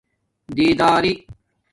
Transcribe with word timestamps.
دِیداری 0.55 1.15